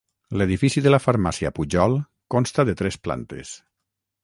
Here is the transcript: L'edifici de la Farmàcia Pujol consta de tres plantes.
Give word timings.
L'edifici 0.41 0.81
de 0.85 0.93
la 0.93 0.99
Farmàcia 1.03 1.51
Pujol 1.59 1.99
consta 2.37 2.67
de 2.71 2.77
tres 2.83 3.01
plantes. 3.09 3.55